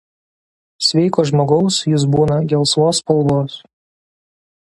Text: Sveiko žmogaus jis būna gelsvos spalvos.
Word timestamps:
Sveiko 0.85 1.25
žmogaus 1.31 1.77
jis 1.91 2.07
būna 2.15 2.39
gelsvos 2.53 3.03
spalvos. 3.05 3.61